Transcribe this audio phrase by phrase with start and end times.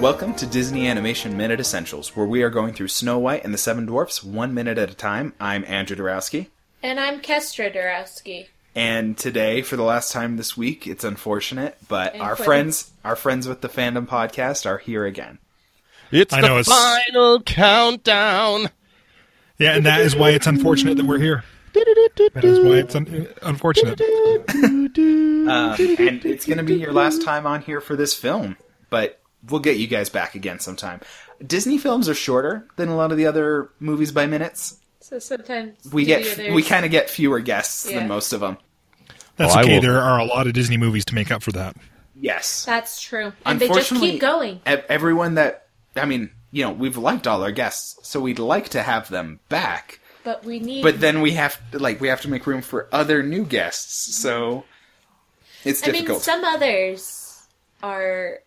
[0.00, 3.58] Welcome to Disney Animation Minute Essentials, where we are going through Snow White and the
[3.58, 5.32] Seven Dwarfs one minute at a time.
[5.40, 6.46] I'm Andrew Dorowski.
[6.82, 8.46] And I'm Kestra Dorowski.
[8.76, 12.44] And today, for the last time this week, it's unfortunate, but And our quitting.
[12.44, 15.38] friends, our friends with the fandom podcast, are here again.
[16.12, 18.68] It's I the know, it's- final countdown.
[19.58, 21.42] Yeah, and that is why it's unfortunate that we're here.
[21.72, 24.00] That is why it's un- unfortunate.
[24.00, 24.88] Um,
[25.48, 28.56] and it's going to be your last time on here for this film,
[28.90, 29.17] but
[29.48, 31.00] we'll get you guys back again sometime.
[31.46, 34.78] Disney films are shorter than a lot of the other movies by minutes.
[35.00, 38.00] So sometimes We get to we kind of get fewer guests Yeah.
[38.00, 38.58] than most of them.
[39.36, 39.74] That's I okay.
[39.76, 41.76] will- There are a lot of Disney movies to make up for that.
[42.20, 42.64] Yes.
[42.64, 43.32] That's true.
[43.46, 44.60] And they just Unfortunately, keep going.
[44.66, 45.66] Everyone that
[45.96, 49.40] I mean, you know, we've liked all our guests, so we'd like to have them
[49.48, 50.00] back.
[50.24, 52.88] But we need But then we have to, like we have to make room for
[52.92, 54.64] other new guests, so
[55.64, 56.08] it's difficult.
[56.08, 57.46] I mean some others
[57.82, 58.40] are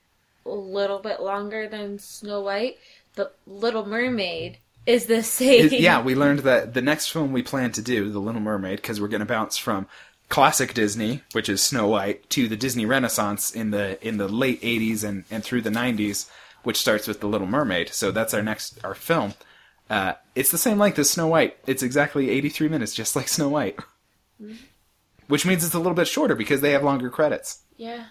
[0.46, 2.78] a little bit longer than Snow White,
[3.16, 5.66] but Little Mermaid is the same.
[5.68, 8.78] It- yeah, we learned that the next film we plan to do, The Little Mermaid,
[8.78, 9.88] because we're going to bounce from
[10.30, 14.62] classic Disney, which is Snow White, to the Disney Renaissance in the in the late
[14.62, 16.30] '80s and and through the '90s,
[16.64, 17.90] which starts with The Little Mermaid.
[17.90, 19.34] So that's our next our film.
[19.90, 21.58] Uh, it's the same length as Snow White.
[21.68, 23.78] It's exactly 83 minutes, just like Snow White.
[25.28, 27.60] Which means it's a little bit shorter because they have longer credits.
[27.78, 28.06] Yeah.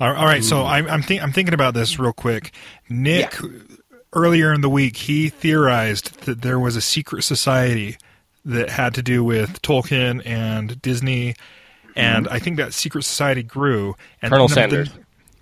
[0.00, 0.66] All right, so mm.
[0.66, 2.52] I'm I'm, think, I'm thinking about this real quick.
[2.88, 3.48] Nick Yeah.
[4.14, 7.98] earlier in the week he theorized that there was a secret society
[8.44, 11.36] that had to do with Tolkien and Disney,
[11.94, 12.34] and mm-hmm.
[12.34, 13.94] I think that secret society grew.
[14.22, 14.90] And Colonel the- Sanders.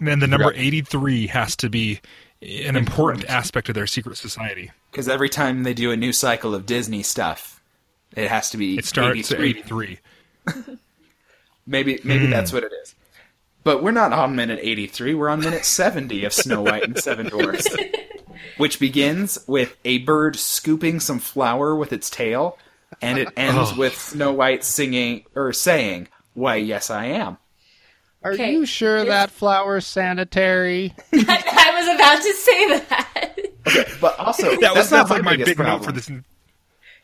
[0.00, 0.60] And the number Forgot.
[0.60, 2.00] 83 has to be
[2.40, 4.70] an important aspect of their secret society.
[4.92, 7.60] Because every time they do a new cycle of Disney stuff,
[8.14, 9.98] it has to be It starts at 83.
[10.46, 10.78] 83.
[11.66, 12.30] Maybe maybe hmm.
[12.30, 12.94] that's what it is.
[13.68, 17.26] But we're not on minute 83, we're on minute 70 of Snow White and Seven
[17.30, 17.68] Dwarfs.
[18.56, 22.56] which begins with a bird scooping some flour with its tail,
[23.02, 23.32] and it oh.
[23.36, 27.36] ends with Snow White singing or saying, "Why, yes, I am."
[28.24, 30.94] Are Okay, you sure this- that flower's sanitary?
[31.12, 33.98] I was about to say that.
[34.00, 35.80] But also, That was that's not that's like my biggest big problem.
[35.82, 36.10] note for this.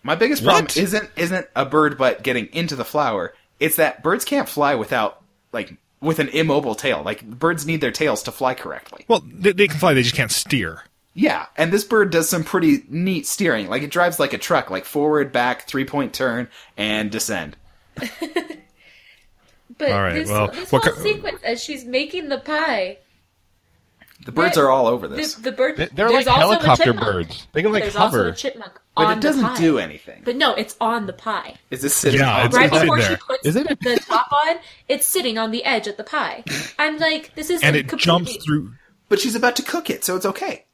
[0.03, 0.79] My biggest problem What?
[0.79, 3.35] isn't isn't a bird butt getting into the flower.
[3.61, 5.21] It's that birds can't fly without
[5.53, 7.03] like with an immobile tail.
[7.03, 9.05] Like birds need their tails to fly correctly.
[9.09, 10.85] Well, they, they can fly, they just can't steer.
[11.15, 13.69] Yeah, and this bird does some pretty neat steering.
[13.69, 17.57] Like it drives like a truck, like forward, back, three point turn, and descend.
[17.95, 18.11] But
[19.81, 22.99] All right, this, well, this what whole co- sequence as she's making the pie,
[24.25, 24.63] The birds Right.
[24.65, 25.77] are all over this, the bird.
[25.77, 27.07] They- They're there's like also a helicopter chipmunk.
[27.13, 27.47] birds.
[27.53, 28.29] They can like There's also hover.
[28.29, 29.57] a chipmunk but on it doesn't the pie.
[29.61, 30.23] do anything.
[30.25, 31.57] But no, it's on the pie.
[31.71, 32.21] Is this sitting?
[32.21, 32.85] Yeah, on it's- the Right it's in pie?
[32.85, 33.17] before she there.
[33.19, 33.67] puts Is it?
[33.81, 34.57] the top on,
[34.89, 36.45] it's sitting on the edge of the pie.
[36.79, 38.73] I'm like, this is And it completely- jumps through.
[39.09, 40.65] But she's about to cook it, so it's okay.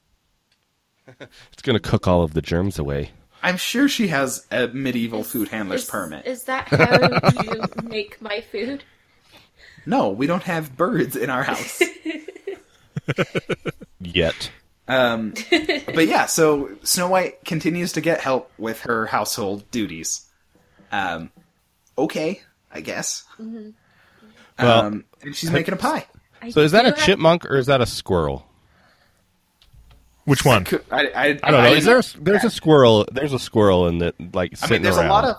[1.53, 3.11] It's gonna cook all of the germs away.
[3.43, 6.27] I'm sure she has a medieval food handler's Is, permit.
[6.27, 8.85] is that how you make my food?
[9.87, 11.83] No, we don't have birds in our house.
[14.01, 14.51] Yet.
[14.89, 20.27] Um, but yeah, so Snow White continues to get help with her household duties.
[20.91, 21.31] Um,
[21.97, 22.41] okay,
[22.73, 23.25] I guess.
[23.39, 23.73] Well,
[24.59, 26.07] um, and she's making a pie.
[26.43, 28.47] I so is that do a have- chipmunk or is that a squirrel?
[30.25, 30.65] Which one?
[30.65, 31.73] Could- I, I, I don't know.
[31.73, 31.99] Is there?
[31.99, 33.07] A, there's a squirrel.
[33.13, 35.07] There's a squirrel in that, like I mean, there's around.
[35.07, 35.37] a lot of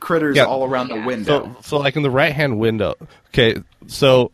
[0.00, 0.44] critters Yeah.
[0.44, 1.44] all around the window.
[1.44, 2.94] So, so like in the right hand window.
[3.28, 4.30] Okay, so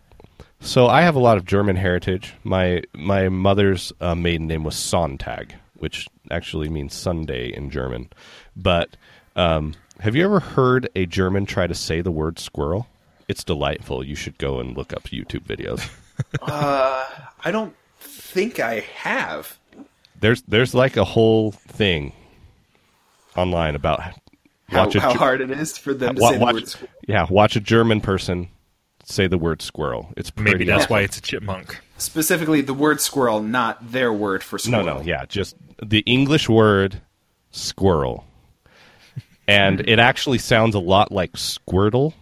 [0.62, 2.34] so I have a lot of German heritage.
[2.44, 8.08] My my mother's uh, maiden name was Sonntag, which actually means Sunday in German.
[8.56, 8.96] But
[9.36, 12.86] um, have you ever heard a German try to say the word squirrel?
[13.28, 14.04] It's delightful.
[14.04, 15.88] You should go and look up YouTube videos.
[16.42, 19.58] I don't think I have.
[20.20, 22.12] There's there's like a whole thing
[23.36, 24.12] online about How,
[24.84, 26.92] watch a how Ger- hard it is for them to wa- say the word squirrel.
[27.08, 28.48] yeah watch a German person
[29.04, 30.12] say the word squirrel.
[30.16, 30.94] It's pretty Maybe that's awful.
[30.96, 31.80] why it's a chipmunk.
[31.98, 34.84] Specifically, the word squirrel, not their word for squirrel.
[34.84, 37.00] no, no, yeah, just the English word
[37.50, 38.24] squirrel.
[39.48, 42.14] And it actually sounds a lot like squirtle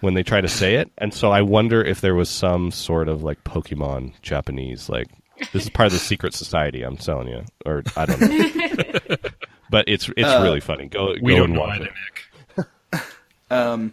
[0.00, 0.90] when they try to say it.
[0.98, 5.08] And so I wonder if there was some sort of like Pokemon Japanese, like
[5.52, 7.42] this is part of the secret society, I'm telling you.
[7.64, 9.16] Or I don't know.
[9.70, 10.86] but it's it's uh, really funny.
[10.88, 12.66] Go We go don't and know watch either, it.
[12.92, 13.02] Nick.
[13.48, 13.92] Um,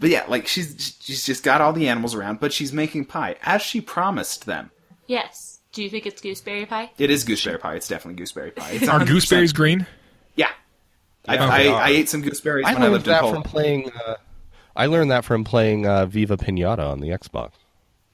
[0.00, 3.36] But yeah, like she's she's just got all the animals around, but she's making pie
[3.42, 4.70] as she promised them.
[5.06, 5.60] Yes.
[5.72, 6.90] Do you think it's gooseberry pie?
[6.98, 7.74] It is gooseberry pie.
[7.76, 8.70] It's definitely gooseberry pie.
[8.72, 9.06] It's Are 100%.
[9.06, 9.86] gooseberries green?
[10.34, 10.48] Yeah.
[11.28, 11.80] I, Yeah, I, they are.
[11.80, 13.44] I ate some gooseberries I when I learned lived in that Poland.
[13.44, 14.14] from playing uh,
[14.74, 17.52] I learned that from playing uh, Viva Pinata on the Xbox.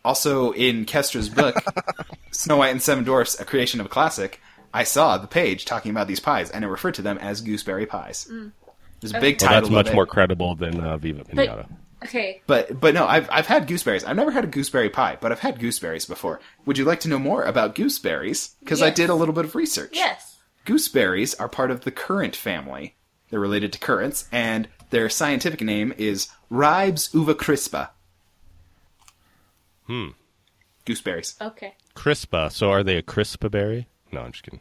[0.05, 1.57] Also, in Kestra's book,
[2.33, 4.41] Snow White and Seven Dwarfs: A Creation of a Classic,
[4.75, 7.87] I saw the page talking about these pies, and it referred to them as gooseberry
[7.87, 8.29] pies.
[9.01, 9.69] There's a big Well, title.
[9.71, 11.69] that's much more credible than uh, Viva Pinata.
[12.05, 12.43] Okay.
[12.47, 14.05] But but no, I've I've had gooseberries.
[14.05, 16.41] I've never had a gooseberry pie, but I've had gooseberries before.
[16.67, 18.55] Would you like to know more about gooseberries?
[18.61, 19.91] Because I did a little bit of research.
[19.95, 20.37] Yes.
[20.67, 22.97] Gooseberries are part of the currant family.
[23.31, 27.91] They're related to currants, and their scientific name is Ribes uva crispa.
[29.87, 30.09] Hmm.
[30.85, 31.35] Gooseberries.
[31.41, 31.75] Okay.
[31.95, 32.53] Crispa.
[32.53, 33.89] So are they a crispa berry?
[34.13, 34.61] No, I'm just kidding.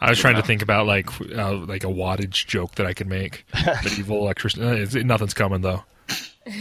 [0.00, 3.08] I was trying to think about like uh, like a wattage joke that I could
[3.08, 3.44] make.
[3.84, 4.62] Medieval electricity.
[5.00, 5.82] Uh, nothing's coming though.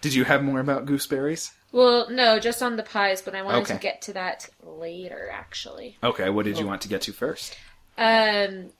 [0.00, 1.52] Did you have more about gooseberries?
[1.72, 3.74] Well, no, just on the pies, but I wanted Okay.
[3.74, 5.98] to get to that later, actually.
[6.02, 7.56] Okay, what did you want to get to first?
[7.98, 8.70] Um,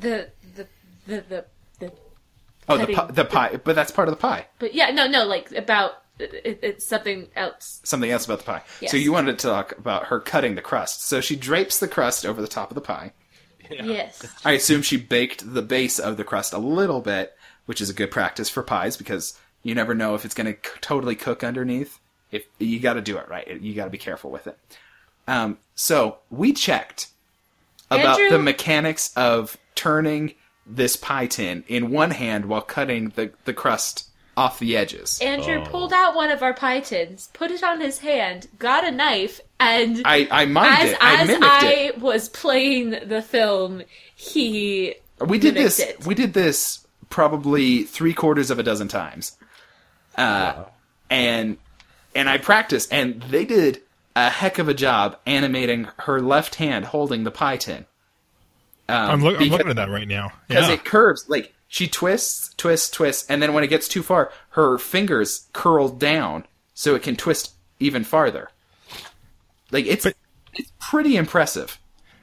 [0.00, 0.66] the the
[1.06, 1.44] the the,
[1.78, 1.92] the
[2.68, 2.96] Oh, the Cutting.
[2.96, 4.46] pie, the pie, but that's part of the pie.
[4.58, 7.80] but yeah, no, no, like about it, it's something else.
[7.84, 8.62] Something else about the pie.
[8.80, 8.90] Yes.
[8.90, 11.06] So you wanted to talk about her cutting the crust.
[11.06, 13.12] So she drapes the crust over the top of the pie.
[13.70, 14.24] Yes.
[14.44, 17.36] I assume she baked the base of the crust a little bit,
[17.66, 20.52] which is a good practice for pies because you never know if it's going to
[20.52, 21.98] c- totally cook underneath.
[22.30, 24.58] If you got to do it right, you got to be careful with it.
[25.26, 27.08] Um, so we checked
[27.90, 30.34] about Andrew- the mechanics of turning
[30.66, 35.18] this pie tin in one hand while cutting the the crust off the edges.
[35.20, 35.68] Andrew Oh.
[35.70, 39.40] pulled out one of our pie tins, put it on his hand, got a knife,
[39.58, 40.98] and I I mimed as it.
[41.00, 41.98] I as mimicked I it.
[42.00, 43.82] was playing the film,
[44.14, 45.78] he We did this.
[45.80, 46.04] it.
[46.06, 49.36] We did this probably three quarters of a dozen times,
[50.16, 50.64] uh,
[51.10, 51.56] and
[52.14, 53.80] and I practiced, and they did
[54.14, 57.84] a heck of a job animating her left hand holding the pie tin
[58.88, 60.32] I'm, look, I'm because- looking at that right now.
[60.48, 60.74] because Yeah.
[60.74, 64.78] it curves like she twists, twists, twists, and then when it gets too far, her
[64.78, 68.50] fingers curl down so it can twist even farther.
[69.70, 70.14] Like it's But-
[70.54, 71.78] it's pretty impressive.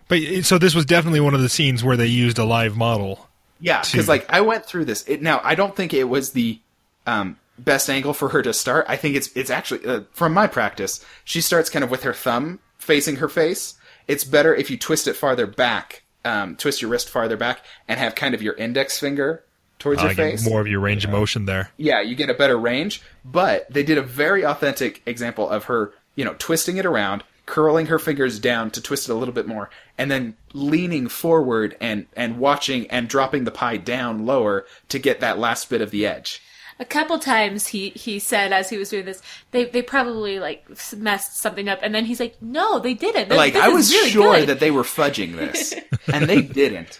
[0.07, 3.27] but so this was definitely one of the scenes where they used a live model.
[3.59, 5.03] Yeah, because to- like I went through this.
[5.07, 6.59] It, now I don't think it was the
[7.05, 8.85] um, best angle for her to start.
[8.89, 11.03] I think it's it's actually uh, from my practice.
[11.23, 13.75] She starts kind of with her thumb facing her face.
[14.07, 17.99] It's better if you twist it farther back, um, twist your wrist farther back, and
[17.99, 19.43] have kind of your index finger
[19.79, 20.47] towards I your face.
[20.47, 21.69] more of your range of motion there.
[21.77, 23.01] Yeah, you get a better range.
[23.25, 27.87] But they did a very authentic example of her, you know, twisting it around, curling
[27.87, 32.05] her fingers down to twist it a little bit more, and then leaning forward and
[32.15, 36.05] and watching and dropping the pie down lower to get that last bit of the
[36.05, 36.41] edge.
[36.83, 39.21] A couple times he he said as he was doing this,
[39.51, 43.29] they they probably like messed something up, and then he's like, no, they didn't.
[43.29, 44.49] This- Like this I was really sure good.
[44.49, 45.73] that they were fudging this,
[46.13, 46.99] and they didn't.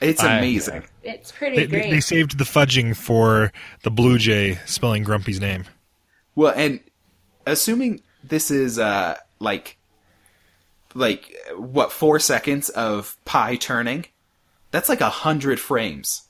[0.00, 0.84] It's I- amazing.
[1.02, 1.82] it's pretty They, great.
[1.84, 3.52] they, they saved the fudging for
[3.84, 5.64] the Blue Jay spelling Grumpy's name.
[6.34, 6.80] Well, and
[7.46, 9.78] assuming this is uh like
[10.94, 14.06] like what four seconds of pie turning,
[14.70, 16.22] that's like a hundred frames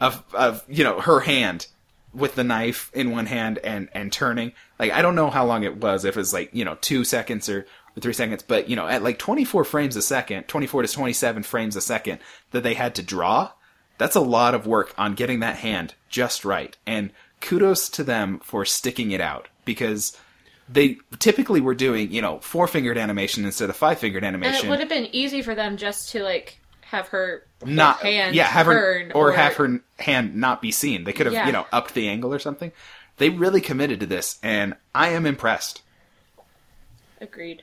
[0.00, 1.66] of of you know her hand
[2.12, 4.52] with the knife in one hand and and turning.
[4.78, 7.48] Like I don't know how long it was, if it's like you know two seconds
[7.48, 7.66] or,
[7.96, 10.82] or three seconds, but you know at like twenty four frames a second, twenty four
[10.82, 12.18] to twenty seven frames a second
[12.50, 13.50] that they had to draw.
[13.98, 16.74] That's a lot of work on getting that hand just right.
[16.86, 20.16] And kudos to them for sticking it out because
[20.72, 24.54] they typically were doing, you know, four fingered animation instead of five fingered animation.
[24.54, 24.66] and animation.
[24.66, 26.59] it would have been easy for them just to like
[26.90, 31.04] have her not hand yeah, have her turn or, have her hand not be seen.
[31.04, 31.46] They could have, Yeah.
[31.46, 32.72] you know, upped the angle or something.
[33.18, 35.82] They really committed to this and I am impressed.
[37.20, 37.62] agreed.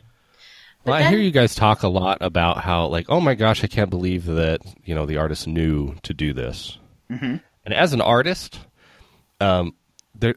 [0.86, 3.68] Well, I hear you guys talk a lot about how, like, oh my gosh, I
[3.68, 6.78] can't believe that you know the artist knew to do this.
[7.12, 7.36] Mm-hmm.
[7.66, 8.60] And as an artist,
[9.42, 9.76] um,
[10.16, 10.36] there,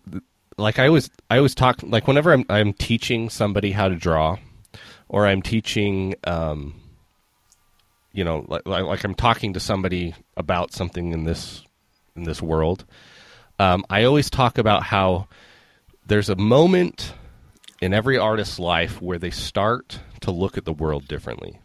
[0.56, 4.38] like I always, I always talk like whenever I'm I'm teaching somebody how to draw,
[5.08, 6.74] or I'm teaching, um,
[8.12, 11.62] you know, like, like I'm talking to somebody about something in this
[12.16, 12.84] in this world.
[13.58, 15.28] Um, I always talk about how
[16.06, 17.14] there's a moment
[17.80, 21.60] in every artist's life where they start to look at the world differently.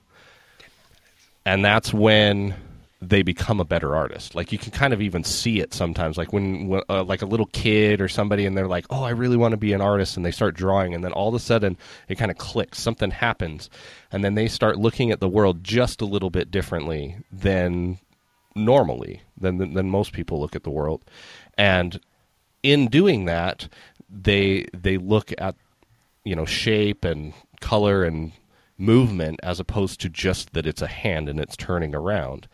[1.46, 2.56] And that's when
[3.02, 4.36] they become a better artist.
[4.36, 7.48] Like you can kind of even see it sometimes like when uh, like a little
[7.48, 10.25] kid or somebody and they're like, "Oh, I really want to be an artist." And
[10.25, 13.70] they start drawing and then all of a sudden it kind of clicks, something happens.
[14.12, 18.00] And then they start looking at the world just a little bit differently than
[18.56, 21.04] normally than than, than most people look at the world.
[21.58, 22.00] And
[22.64, 23.68] in doing that,
[24.10, 25.56] they they look at
[26.24, 28.32] you know shape and color and
[28.78, 32.48] movement as opposed to just that it's a hand and it's turning around.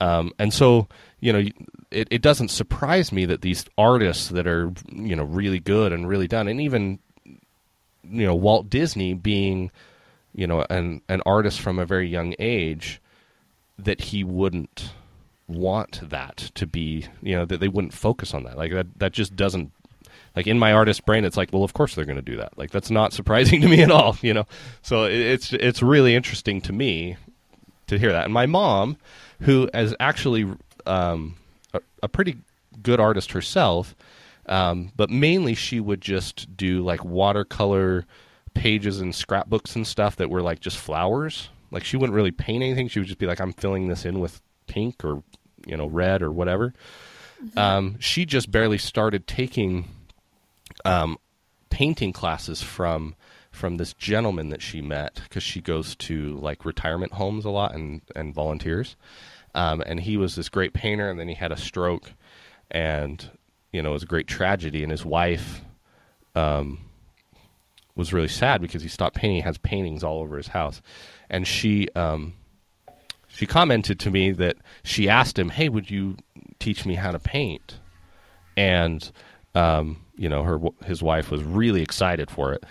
[0.00, 0.86] Um, and so
[1.20, 1.44] you know
[1.90, 6.08] it, it doesn't surprise me that these artists that are you know really good and
[6.08, 9.70] really done and even you know Walt Disney being
[10.34, 13.00] you know an an artist from a very young age
[13.78, 14.92] that he wouldn't
[15.48, 18.56] want that to be you know that they wouldn't focus on that.
[18.56, 19.72] Like that that just doesn't
[20.36, 22.56] like in my artist brain it's like well of course they're going to do that.
[22.56, 24.46] Like that's not surprising to me at all you know?
[24.82, 27.16] So it- it's it's really interesting to me
[27.88, 28.26] to hear that.
[28.26, 28.96] And my mom
[29.40, 30.46] who is actually
[30.86, 31.36] um,
[31.72, 32.36] a, a pretty
[32.82, 33.94] good artist herself
[34.48, 38.06] um, but mainly she would just do like watercolor
[38.54, 41.50] pages and scrapbooks and stuff that were like just flowers.
[41.70, 42.88] Like she wouldn't really paint anything.
[42.88, 45.22] She would just be like i'm filling this in with pink or
[45.66, 46.72] you know red or whatever.
[47.56, 49.88] Um, she just barely started taking
[50.84, 51.18] um,
[51.70, 53.14] painting classes from
[53.58, 57.74] from this gentleman that she met because she goes to like retirement homes a lot
[57.74, 58.96] and and volunteers.
[59.54, 62.12] Um, and he was this great painter and then he had a stroke
[62.70, 63.30] and
[63.72, 65.62] you know it was a great tragedy and his wife
[66.36, 66.78] um,
[67.96, 69.36] was really sad because he stopped painting.
[69.36, 70.80] He has paintings all over his house.
[71.28, 72.34] And she um,
[73.26, 76.16] she commented to me that she asked him hey would you
[76.60, 77.80] teach me how to paint?
[78.56, 79.10] And
[79.56, 82.62] um, you know her his wife was really excited for it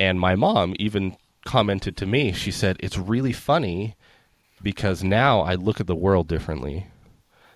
[0.00, 3.94] and my mom even commented to me she said it's really funny
[4.62, 6.86] because now I look at the world differently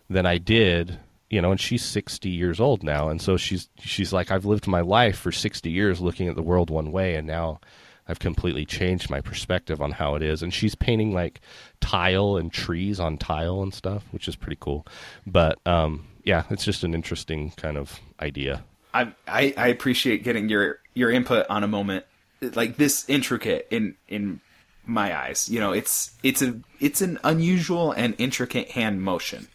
[0.08, 0.98] than I did
[1.30, 3.08] you know and she's 60 years old now.
[3.08, 6.42] And so she's she's like I've lived my life for 60 years looking at the
[6.42, 7.60] world one way and now
[8.06, 10.42] I've completely changed my perspective on how it is.
[10.42, 11.40] And she's painting like
[11.80, 14.86] tile and trees on tile and stuff which is pretty cool.
[15.26, 18.62] But um yeah it's just an interesting kind of idea.
[18.92, 22.04] I, I I appreciate getting your your input on a moment
[22.40, 24.40] like this intricate in in
[24.86, 25.48] my eyes.
[25.48, 29.48] You know, it's it's a it's an unusual and intricate hand motion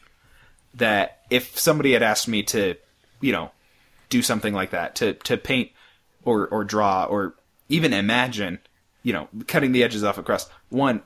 [0.75, 2.75] that if somebody had asked me to,
[3.21, 3.51] you know,
[4.09, 5.71] do something like that to to paint
[6.23, 7.35] or or draw or
[7.69, 8.59] even imagine,
[9.03, 10.49] you know, cutting the edges off a crust.
[10.69, 11.01] One,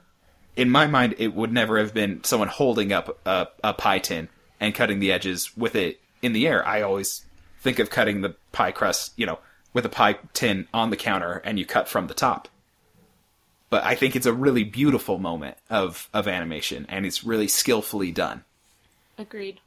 [0.55, 4.29] in my mind, it would never have been someone holding up a, a pie tin
[4.59, 6.65] and cutting the edges with it in the air.
[6.65, 7.25] I always
[7.59, 9.39] think of cutting the pie crust, you know,
[9.73, 12.47] with a pie tin on the counter and you cut from the top.
[13.69, 18.11] But I think it's a really beautiful moment of, of animation and it's really skillfully
[18.11, 18.43] done.
[19.17, 19.59] Agreed.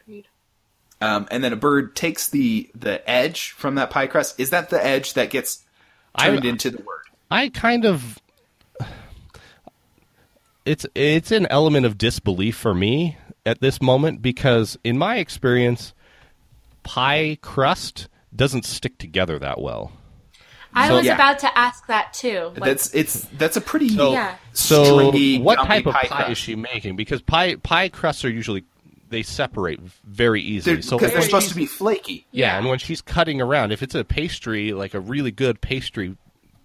[0.00, 0.26] Agreed.
[1.00, 4.38] Um, and then a bird takes the, the edge from that pie crust.
[4.40, 5.64] Is that the edge that gets
[6.18, 7.04] turned I- into the word?
[7.30, 8.18] I kind of
[10.64, 13.16] it's it's an element of disbelief for me
[13.46, 15.94] at this moment because in my experience
[16.82, 19.92] pie crust doesn't stick together that well.
[20.72, 21.14] I So- was Yeah.
[21.14, 22.52] about to ask that too.
[22.54, 24.36] Like, That's it's that's a pretty Yeah.
[24.52, 26.30] So stringy, what type of pie, crust.
[26.30, 26.94] is she making?
[26.96, 28.64] Because pie pie crusts are usually
[29.08, 30.76] they separate very easily.
[30.76, 32.26] They're, so because when they're supposed to be flaky.
[32.30, 32.58] Yeah, Yeah.
[32.58, 36.16] and when she's cutting around, if it's a pastry, like a really good pastry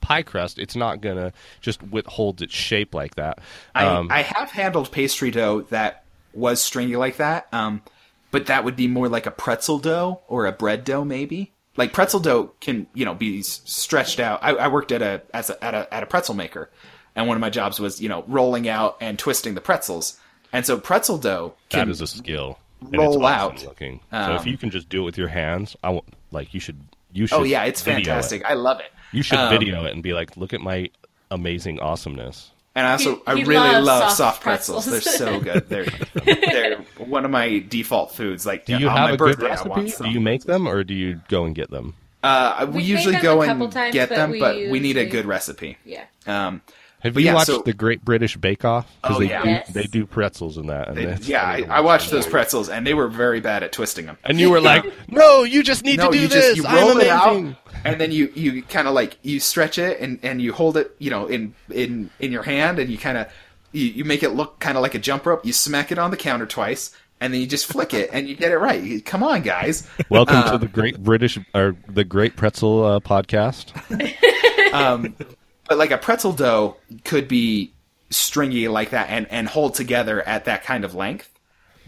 [0.02, 3.40] pie crust, it's not gonna just withhold its shape like that.
[3.74, 7.82] I, Um, I have handled pastry dough that was stringy like that, um,
[8.30, 11.52] but that would be more like a pretzel dough or a bread dough, maybe.
[11.78, 14.40] Like pretzel dough can, you know, be stretched out.
[14.42, 16.70] I, I worked at a as a, at a at a pretzel maker,
[17.16, 20.20] and one of my jobs was, you know, rolling out and twisting the pretzels.
[20.54, 22.60] And so pretzel dough can that is a skill.
[22.82, 23.26] And roll it's awesome
[23.58, 23.66] out.
[23.66, 24.00] Looking.
[24.12, 26.60] so if Um, you can just do it with your hands, I want like you
[26.60, 26.80] should.
[27.12, 27.40] You should.
[27.40, 28.06] Oh yeah, it's video it.
[28.06, 28.46] fantastic.
[28.46, 28.92] I love it.
[29.12, 30.90] You should Um, video it and be like, look at my
[31.32, 32.52] amazing awesomeness.
[32.76, 34.86] And I also He- I he really love soft soft pretzels.
[34.88, 35.06] pretzels.
[35.06, 35.70] They're so good.
[35.70, 35.86] They're
[36.26, 38.46] they're one of my default foods.
[38.46, 40.04] Like Do you on have my a good birthday, I want recipe?
[40.04, 41.94] Do you make them or do you go and get them?
[42.22, 45.06] Uh, we We've usually go and times, get but them, we but we need a
[45.06, 45.78] good recipe.
[45.86, 46.06] yeah.
[46.28, 46.62] Um,
[47.06, 48.92] Have But you yeah, watched so- the Great British Bake Off?
[49.04, 49.44] Oh, they yeah.
[49.44, 49.68] do, Yes.
[49.70, 50.88] they do pretzels in that.
[50.88, 53.72] And they- it's yeah, I, I watched those pretzels, and they were very bad at
[53.72, 54.18] twisting them.
[54.24, 56.56] And you were like, "No, you just need no, to do you this.
[56.56, 59.78] just you I'm roll it out, and then you you kind of like you stretch
[59.78, 62.98] it, and and you hold it, you know, in in in your hand, and you
[62.98, 63.28] kind of
[63.72, 65.46] you, you make it look kind of like a jump rope.
[65.46, 66.90] You smack it on the counter twice,
[67.22, 68.82] and then you just flick it, and you get it right.
[68.82, 69.88] You- Come on, guys.
[70.10, 73.74] Welcome Uh, to the Great British or the Great Pretzel uh, podcast.
[75.68, 77.72] but like a pretzel dough could be
[78.10, 81.30] stringy like that and, and hold together at that kind of length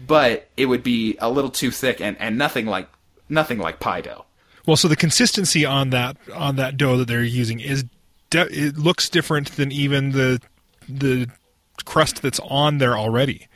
[0.06, 2.88] but it would be a little too thick and, and nothing like
[3.28, 4.24] nothing like pie dough
[4.66, 7.84] Well, so the consistency on that on that dough that they're using is
[8.30, 10.40] de- it looks different than even the
[10.88, 11.28] the
[11.84, 13.46] crust that's on there already.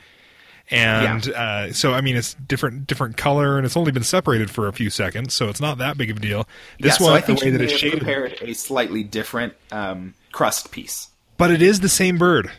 [0.72, 4.68] And uh, so, I mean, it's different different color, and it's only been separated for
[4.68, 6.48] a few seconds, so it's not that big of a deal.
[6.80, 9.54] This yeah, one, so I think the way that it's shaded, prepared a slightly different
[9.70, 11.08] um, crust piece
[11.42, 12.52] but it is the same bird.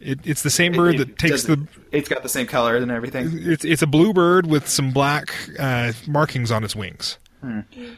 [0.00, 1.68] It, it's the same bird It- that takes the.
[1.92, 5.32] it's got the same color and everything It's it's a blue bird with some black
[5.56, 7.18] uh, markings on its wings.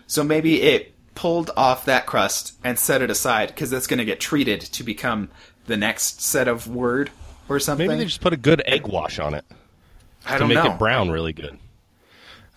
[0.07, 4.05] so maybe it pulled off that crust and set it aside because that's going to
[4.05, 5.31] get treated to become
[5.65, 7.11] the next set of word
[7.49, 7.87] or something.
[7.89, 9.45] Maybe they just put a good egg wash on it
[10.27, 10.73] I to don't make know.
[10.73, 11.59] it brown really good,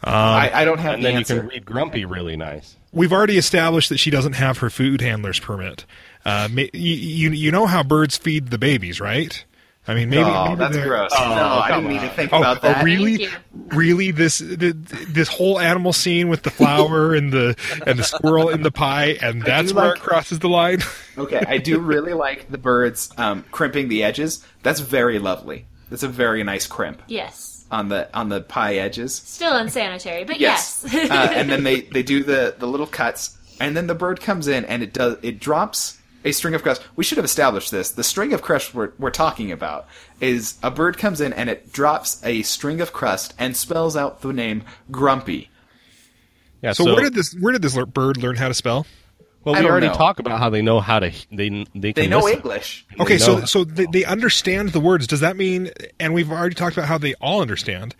[0.03, 1.33] I, I don't have and the then answer.
[1.35, 2.75] you can read grumpy really nice.
[2.93, 5.85] We've already established that she doesn't have her food handler's permit.
[6.25, 9.43] Uh, ma- you, you you know how birds feed the babies, right?
[9.89, 11.11] I mean, maybe, oh, maybe that's they're- gross.
[11.11, 12.83] no, I didn't even think Oh, about oh, that.
[12.83, 13.29] really?
[13.69, 14.11] Really?
[14.11, 18.63] This th- this whole animal scene with the flower and the and the squirrel in
[18.63, 20.79] the pie, and that's where like- it crosses the line.
[21.17, 24.45] Okay, I do really like the birds um, crimping the edges.
[24.61, 25.65] That's very lovely.
[25.89, 27.65] That's a very nice crimp Yes.
[27.71, 29.15] on the on the pie edges.
[29.15, 31.09] Still unsanitary, but Yes, yes.
[31.09, 34.47] uh, and then they they do the the little cuts, and then the bird comes
[34.47, 36.81] in and it does it drops a string of crust.
[36.95, 37.91] We should have established this.
[37.91, 39.87] The string of crust we're we're talking about
[40.19, 44.21] is a bird comes in and it drops a string of crust and spells out
[44.21, 45.49] the name Grumpy.
[46.61, 46.73] Yeah.
[46.73, 48.85] So, where did this where did this lear- bird learn how to spell?
[49.43, 49.93] well, I we don't already know.
[49.93, 52.37] talked about how they know how to they they can They know listen.
[52.37, 52.85] English.
[52.99, 55.07] Okay, They so so they, they understand the words.
[55.07, 55.71] Does that mean?
[55.99, 57.95] And we've already talked about how they all understand.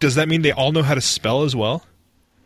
[0.00, 1.84] Does that mean they all know how to spell as well?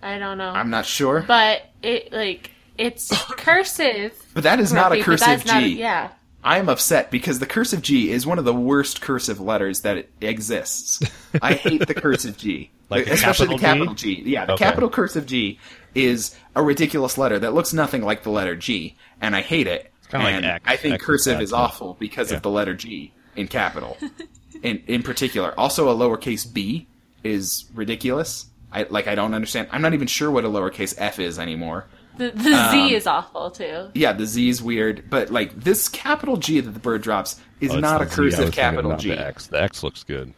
[0.03, 0.50] I don't know.
[0.50, 4.12] I'm not sure, but it like it's cursive.
[4.35, 5.78] but that is not a Grumpy, but cursive that's not- G.
[5.78, 6.09] yeah.
[6.47, 10.09] I am upset because the cursive G is one of the worst cursive letters that
[10.21, 11.00] exists.
[11.40, 12.71] I hate the cursive G.
[12.90, 14.23] Like the especially capital the capital G.
[14.26, 14.64] Yeah, the Okay.
[14.66, 15.59] capital cursive G
[15.95, 19.90] is a ridiculous letter that looks nothing like the letter G, and I hate it.
[20.11, 20.64] kinda like and X.
[20.69, 21.57] I think X is cursive bad, is too.
[21.57, 22.37] awful because Yeah.
[22.37, 23.97] of the letter G in capital.
[24.62, 25.54] in in particular.
[25.59, 26.87] Also a lowercase b
[27.25, 28.47] is ridiculous.
[28.71, 29.69] I like I don't understand.
[29.73, 31.87] I'm not even sure what a lowercase f is anymore.
[32.16, 33.90] The, the Um, Z is awful too.
[33.94, 37.71] Yeah, the Z is weird, but like this capital G that the bird drops is
[37.71, 38.14] Oh, it's not a the Z.
[38.14, 39.09] I cursive capital not G.
[39.11, 39.47] The X.
[39.49, 40.33] The X looks good.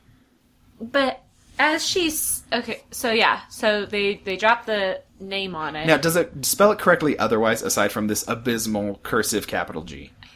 [0.80, 1.22] But
[1.58, 5.86] as she's okay, so yeah, so they they drop the name on it.
[5.86, 10.12] Now, does it spell it correctly otherwise, aside from this abysmal cursive capital G?
[10.22, 10.26] I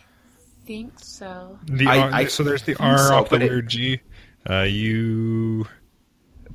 [0.67, 1.59] think so.
[1.65, 4.01] The I- R, I so there's the R so, off the but it- G.
[4.49, 5.67] Uh, you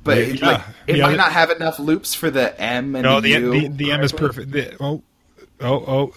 [0.06, 2.94] But Yeah, it, like, it yeah, might the- not have enough loops for the M
[2.96, 3.50] and no the, the U.
[3.50, 4.50] the, the M is perfect.
[4.52, 5.02] The, oh
[5.60, 6.14] oh oh.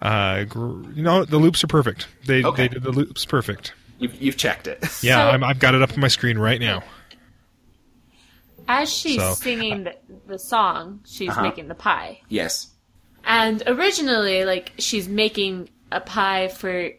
[0.00, 2.06] Uh, gr- you know the loops are perfect.
[2.26, 2.64] They Okay.
[2.64, 3.72] they did the loops perfect.
[3.98, 4.78] You've, you've checked it.
[5.02, 6.82] Yeah, So- I'm, I've got it up on my screen right now.
[8.68, 9.96] As she's So- singing the,
[10.26, 11.42] the song, she's Uh-huh.
[11.42, 12.20] making the pie.
[12.28, 12.68] yes.
[13.24, 16.90] And originally, like she's making a pie for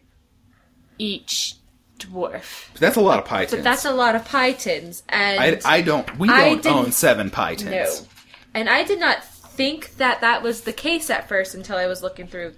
[0.99, 1.55] each
[1.99, 2.69] dwarf.
[2.73, 3.51] But that's a lot of pie tins.
[3.51, 6.17] But that's a lot of pie tins, and I, I don't.
[6.17, 8.01] We I don't own seven pie tins.
[8.01, 8.07] No.
[8.53, 12.01] And I did not think that that was the case at first until I was
[12.01, 12.53] looking through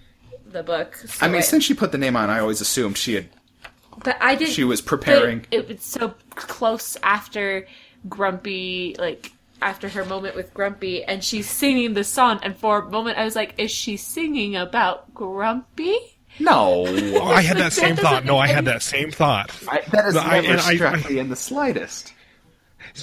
[0.45, 0.95] the book.
[0.95, 3.29] So I mean, since she put the name on, I always assumed she had.
[4.03, 4.53] but I didn't.
[4.53, 7.65] she was preparing- It, was so close after
[8.07, 12.39] Grumpy, like after her moment with Grumpy, and she's singing the song.
[12.43, 15.97] And for a moment, I was like, "Is she singing about Grumpy?"
[16.39, 18.25] No, Oh, I had that same That thought.
[18.25, 19.51] No, I had that same thought.
[19.69, 22.13] I, that has I- never and I- struck I- me in the slightest.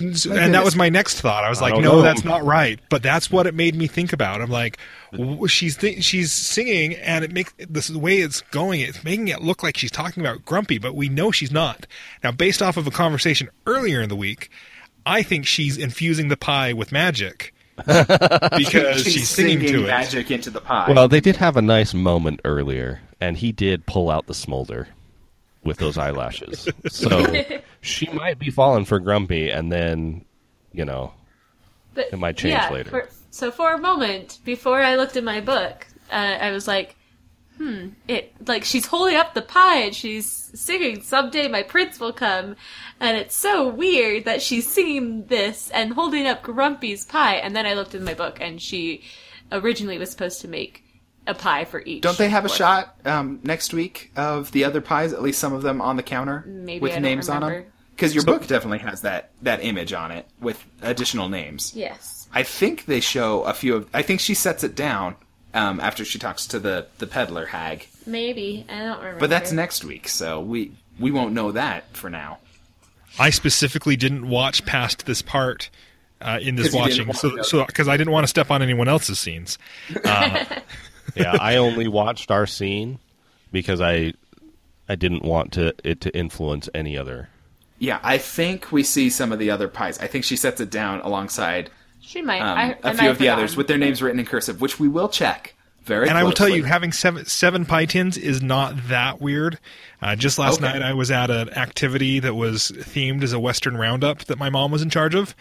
[0.00, 0.64] and that goodness.
[0.64, 1.44] was my next thought.
[1.44, 2.02] I was like, don't no, know.
[2.02, 2.78] that's not right.
[2.90, 4.40] But that's what it made me think about.
[4.42, 4.76] I'm like,
[5.46, 8.80] she's th- she's singing, and it makes this the way it's going.
[8.80, 11.86] It's making it look like she's talking about Grumpy, but we know she's not.
[12.24, 14.50] Now, based off of a conversation earlier in the week,
[15.06, 17.54] I think she's infusing the pie with magic
[17.86, 19.86] because she's, singing, to it.
[19.86, 20.92] magic into the pie.
[20.92, 24.88] Well, they did have a nice moment earlier, and he did pull out the smolder
[25.64, 26.68] with those eyelashes.
[26.90, 27.44] So
[27.80, 30.24] she might be falling for Grumpy, and then,
[30.72, 31.12] you know,
[31.94, 32.90] But It might change yeah, later.
[32.90, 36.96] For, so for a moment before I looked at my book, uh, I was like,
[37.58, 42.12] "Hmm." It like she's holding up the pie and she's singing "Someday my prince will
[42.12, 42.56] come,"
[43.00, 47.34] and it's so weird that she's singing this and holding up Grumpy's pie.
[47.36, 49.02] And then I looked in my book, and she
[49.52, 50.84] originally was supposed to make
[51.28, 52.02] a pie for each.
[52.02, 55.12] Don't they have a shot um, next week of the other pies?
[55.12, 57.64] At least some of them on the counter Maybe with I don't names on them.
[57.94, 61.74] Because your book definitely has that that image on it with additional names.
[61.74, 62.28] Yes.
[62.32, 63.88] I think they show a few of.
[63.92, 65.16] I think she sets it down
[65.54, 67.88] um, after she talks to the the peddler hag.
[68.06, 69.20] Maybe I don't remember.
[69.20, 72.38] But that's next week, so we we won't know that for now.
[73.18, 75.70] I specifically didn't watch past this part
[76.20, 77.44] uh, in this watching, so to.
[77.44, 79.58] so because I didn't want to step on anyone else's scenes.
[81.18, 82.98] yeah, I only watched our scene
[83.52, 84.12] because I
[84.88, 87.28] I didn't want to it to influence any other.
[87.78, 89.98] Yeah, I think we see some of the other pies.
[90.00, 92.40] I think she sets it down alongside she might.
[92.40, 94.26] um, I, a I few might of have the others with their names written in
[94.26, 95.54] cursive, which we will check
[95.84, 96.08] very.
[96.08, 99.58] And I will tell you, having seven seven pie tins is not that weird.
[100.00, 100.72] Uh, just last Okay.
[100.72, 104.48] night, I was at an activity that was themed as a Western roundup that my
[104.48, 105.34] mom was in charge of,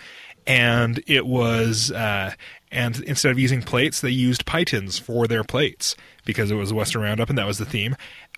[0.46, 2.34] and it was uh,
[2.72, 6.72] and instead of using plates, they used pie tins for their plates because it was
[6.72, 7.96] a Western Roundup, and that was the theme.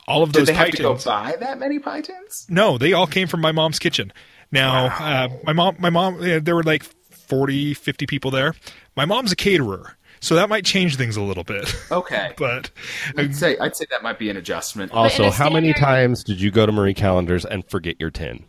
[0.07, 1.05] All of those Did those they pie have to go tins.
[1.05, 2.45] buy that many pie tins?
[2.49, 4.11] No, they all came from my mom's kitchen.
[4.51, 8.53] Now, uh, my mom, my mom, uh, there were like 40, 50 people there.
[8.95, 11.73] My mom's a caterer, so that might change things a little bit.
[11.91, 12.71] Okay, but
[13.17, 14.91] I'd say I'd say that might be an adjustment.
[14.91, 18.43] Also, a how many times did you go to Marie Callender's and forget your tin?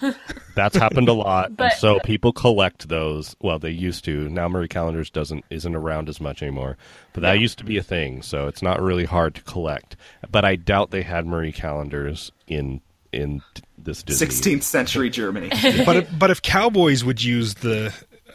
[0.54, 3.36] That's happened a lot, But- so people collect those.
[3.40, 4.28] Well, they used to.
[4.28, 6.76] Now Marie Callender's doesn't isn't around as much anymore,
[7.12, 8.22] but that used to be a thing.
[8.22, 9.96] So it's not really hard to collect.
[10.30, 12.80] But I doubt they had Marie Callender's in
[13.12, 13.42] in
[13.76, 14.26] this Disney.
[14.26, 15.48] 16th century Germany.
[15.84, 17.92] but if, but if cowboys would use the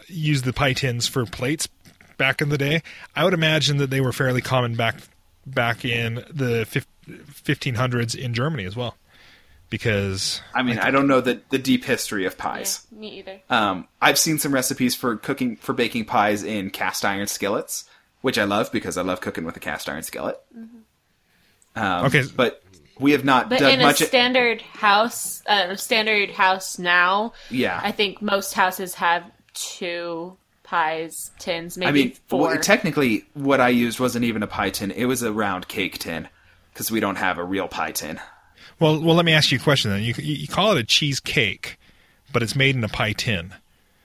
[0.07, 1.67] use the pie tins for plates
[2.17, 2.81] back in the day,
[3.15, 4.95] I would imagine that they were fairly common back
[5.45, 8.97] back in the fif- 1500s in Germany as well.
[9.69, 12.87] Because I mean, I don't know the the deep history of Yeah, pies.
[12.91, 13.41] me either.
[13.49, 17.85] Um, I've seen some recipes for cooking for baking pies in cast iron skillets,
[18.21, 20.39] which I love because I love cooking with a cast iron skillet.
[21.75, 22.23] Um, Okay.
[22.35, 22.61] but
[22.99, 23.97] we have not But done in a much.
[24.01, 31.77] standard house, uh, standard house now, yeah, I think most houses have two pies tins,
[31.77, 32.41] maybe I mean, four.
[32.49, 35.97] well, technically, what I used wasn't even a pie tin; it was a round cake
[35.99, 36.29] tin
[36.71, 38.19] because we don't have a real pie tin.
[38.79, 40.01] Well, well, let me ask you a question then.
[40.03, 41.77] You you call it a cheesecake,
[42.33, 43.53] but it's made in a pie tin.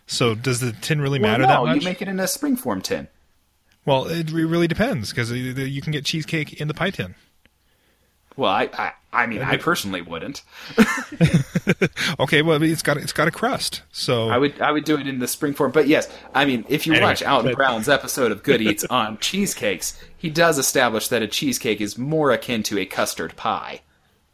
[0.06, 1.82] So does the tin really matter well, no, that much?
[1.82, 3.08] you make it in a springform tin.
[3.84, 7.14] well, it really depends because you can get cheesecake in the pie tin.
[8.36, 10.42] Well, I, I, I mean, I personally wouldn't.
[12.18, 15.06] Okay, well, it's got it's got a crust, so I would I would do it
[15.06, 15.70] in the spring form.
[15.72, 18.84] But yes, I mean, if you Anyway, watch Alton but- Brown's episode of Good Eats
[18.90, 23.80] on cheesecakes, he does establish that a cheesecake is more akin to a custard pie.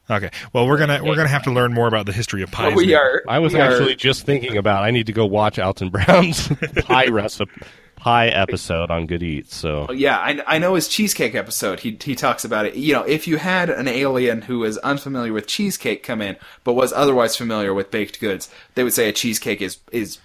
[0.09, 0.31] Okay.
[0.53, 2.71] Well, we're gonna we're gonna have to learn more about the history of pies.
[2.71, 2.99] But we now.
[2.99, 3.23] are.
[3.29, 6.49] I was we are- actually just thinking about I need to go watch Alton Brown's
[6.85, 7.53] pie recipe
[7.97, 9.57] pie episode on Good Eats.
[9.57, 11.81] So oh, Yeah, I, I know his cheesecake episode.
[11.81, 12.77] He he talks about it.
[12.77, 16.75] You know, if you had an alien who was unfamiliar with cheesecake come in, but
[16.75, 20.19] was otherwise familiar with baked goods, they would say a cheesecake is is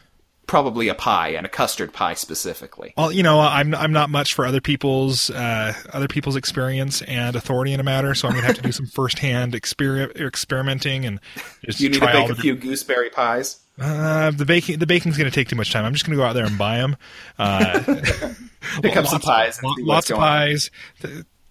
[0.51, 2.93] probably a pie and a custard pie specifically.
[2.97, 7.37] Well, you know, I'm I'm not much for other people's uh, other people's experience and
[7.37, 11.21] authority in a matter, so I'm gonna have to do some firsthand exper- experimenting and
[11.65, 13.61] just You need to try all bake a the few gooseberry pies.
[13.79, 15.85] Uh, the baking the baking's gonna take too much time.
[15.85, 16.97] I'm just gonna go out there and buy them.
[17.39, 17.79] Uh,
[18.81, 20.27] Pick up some pies and lo- lots of going on.
[20.27, 20.69] pies.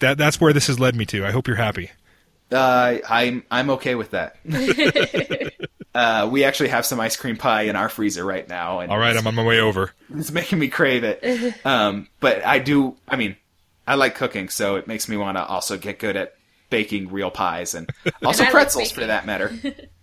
[0.01, 1.25] That that's where this has led me to.
[1.25, 1.91] I hope you're happy.
[2.53, 4.37] Uh, I'm I'm okay with that.
[5.95, 8.99] uh, we actually have some ice cream pie in our freezer right now, and All
[8.99, 9.93] right, I'm on my way over.
[10.15, 11.55] it's making me crave it.
[11.65, 12.97] Um, but I do.
[13.09, 13.37] I mean,
[13.87, 16.35] I like cooking, so it makes me want to also get good at
[16.71, 17.91] baking real pies and
[18.25, 19.53] also I like pretzels for that matter.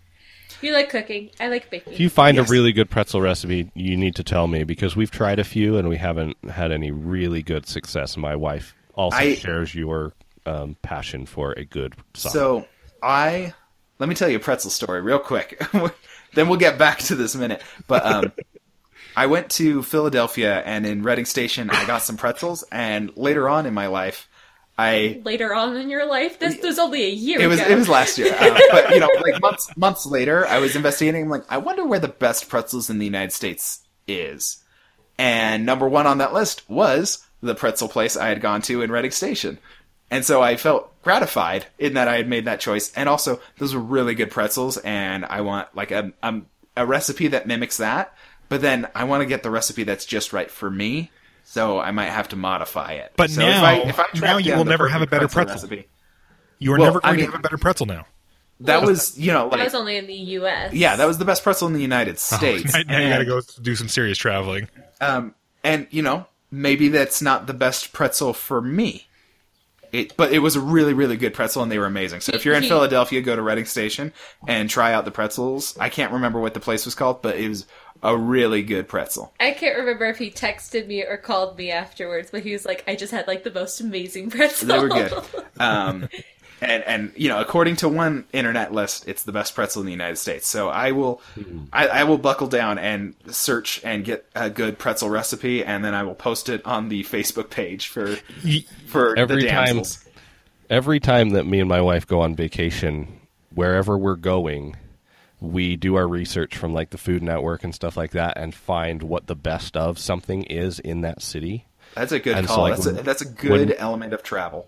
[0.61, 1.29] you like cooking.
[1.39, 1.93] I like baking.
[1.93, 2.49] if you find Yes.
[2.49, 5.77] a really good pretzel recipe, you need to tell me because we've tried a few
[5.77, 8.17] and we haven't had any really good success.
[8.17, 10.13] My wife also I- shares your
[10.45, 12.33] um, passion for a good sauce.
[12.33, 12.65] So
[13.01, 13.53] I
[13.99, 15.61] let me tell you a pretzel story real quick.
[16.33, 17.61] then we'll get back to this minute.
[17.87, 18.31] But um,
[19.15, 22.63] I went to Philadelphia and in Reading Station I got some pretzels.
[22.71, 24.27] And later on in my life,
[24.77, 27.69] I Later on in your life, this was only a year it was ago.
[27.71, 28.27] it was last year.
[28.39, 31.23] Um, but you know, like months months later, I was investigating.
[31.23, 34.63] I'm like, I wonder where the best pretzels in the United States is.
[35.17, 38.91] And number one on that list was the pretzel place I had gone to in
[38.91, 39.57] Reading Station.
[40.09, 42.91] And so I felt gratified in that I had made that choice.
[42.95, 46.41] And also, those were really good pretzels, and I want like a a,
[46.77, 48.13] a recipe that mimics that.
[48.49, 51.11] But then I want to get the recipe that's just right for me.
[51.43, 53.13] So I might have to modify it.
[53.17, 55.55] But so now- if I, if I now you will never have a better pretzel.
[55.55, 55.87] recipe,
[56.59, 58.05] You are Well, never I going mean- to have a better pretzel now.
[58.61, 60.73] that was you know that was only in the U.S.
[60.73, 62.73] Yeah, that was the best pretzel in the United States.
[62.73, 64.67] now, now you got to go do some serious traveling.
[65.01, 69.06] Um, and you know, maybe that's not the best pretzel for me.
[69.91, 72.21] It, but it was a really, really good pretzel, and they were amazing.
[72.21, 74.13] So if you're in Philadelphia, go to Reading Station
[74.47, 75.77] and try out the pretzels.
[75.79, 77.65] I can't remember what the place was called, but it was
[78.03, 79.33] a really good pretzel.
[79.39, 82.83] I can't remember if he texted me or called me afterwards, but he was like,
[82.87, 85.13] "I just had like the most amazing pretzel." They were good.
[85.59, 86.07] Um,
[86.61, 89.91] and and you know, according to one internet list, it's the best pretzel in the
[89.91, 90.47] United States.
[90.47, 91.21] So I will,
[91.71, 95.93] I, I will buckle down and search and get a good pretzel recipe, and then
[95.93, 98.15] I will post it on the Facebook page for
[98.87, 100.03] for Every the time- damsels.
[100.69, 103.21] Every time that me and my wife go on vacation,
[103.53, 104.75] wherever we're going,
[105.39, 109.01] we do our research from like the Food Network and stuff like that and find
[109.01, 111.65] what the best of something is in that city.
[111.95, 112.63] That's a good And so, call.
[112.65, 114.67] like, that's a that's a good when- element of travel.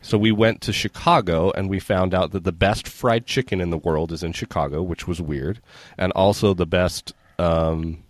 [0.00, 3.70] So we went to Chicago and we found out that the best fried chicken in
[3.70, 5.60] the world is in Chicago, which was weird,
[5.98, 8.02] and also the best um,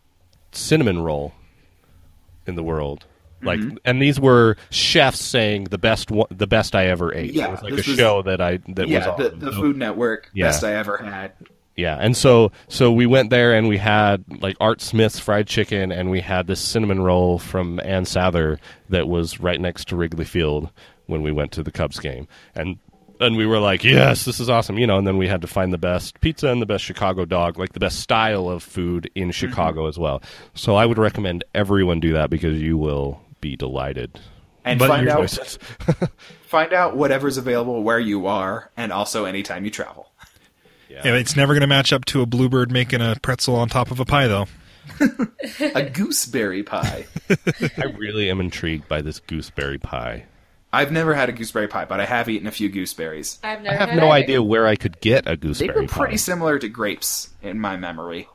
[0.53, 1.33] cinnamon roll
[2.47, 3.05] in the world.
[3.43, 3.77] Like, Mm-hmm.
[3.85, 7.33] and these were chefs saying the best one, the best I ever ate.
[7.35, 9.23] Yeah, it was like a was- show that I that was yeah, on.
[9.23, 10.47] the, the Food Network Yeah.
[10.47, 11.33] best I ever had.
[11.77, 15.93] Yeah, and so so we went there and we had like Art Smith's fried chicken
[15.93, 20.25] and we had this cinnamon roll from Ann Sather that was right next to Wrigley
[20.25, 20.71] Field
[21.09, 22.29] when we went to the Cubs game.
[22.55, 22.79] And
[23.21, 25.49] and we were like, "Yes, this is awesome." You know, and then we had to
[25.49, 29.11] find the best pizza and the best Chicago dog, like the best style of food
[29.15, 29.31] in mm-hmm.
[29.33, 30.23] Chicago as well.
[30.55, 34.21] So I would recommend everyone do that because you will be delighted.
[34.65, 35.31] And But find out
[36.47, 40.13] find out whatever's available where you are, and also anytime you travel.
[40.89, 43.91] Yeah, it's never going to match up to a bluebird making a pretzel on top
[43.91, 44.47] of a pie, though.
[45.75, 47.07] A gooseberry pie.
[47.31, 50.25] I really am intrigued by this gooseberry pie.
[50.73, 53.39] I've never had a gooseberry pie, but I have eaten a few gooseberries.
[53.43, 54.25] I've I have had no either.
[54.25, 55.69] idea where I could get a gooseberry.
[55.69, 55.75] Pie.
[55.75, 56.17] They gooseberry were pretty pie.
[56.17, 58.29] similar to grapes in my memory.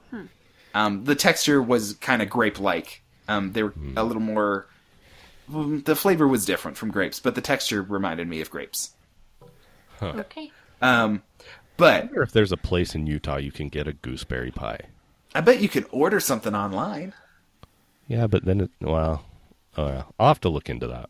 [0.73, 3.03] Um, the texture was kind of grape-like.
[3.27, 4.65] Um, they were a little more.
[5.47, 8.91] The flavor was different from grapes, but the texture reminded me of grapes.
[10.01, 10.51] Okay.
[10.81, 11.21] Um,
[11.77, 14.79] but I wonder if there's a place in Utah you can get a gooseberry pie.
[15.35, 17.13] I bet you could order something online.
[18.07, 19.23] Yeah, but then it well,
[19.77, 21.09] oh yeah, I'll have to look into that.